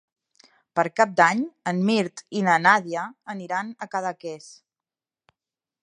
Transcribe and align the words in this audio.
Per 0.79 0.85
Cap 0.99 1.11
d'Any 1.19 1.43
en 1.73 1.83
Mirt 1.91 2.25
i 2.39 2.41
na 2.47 2.57
Nàdia 2.65 3.05
aniran 3.35 3.71
a 3.87 3.93
Cadaqués. 3.95 4.53